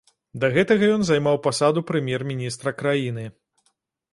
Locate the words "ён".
0.95-1.01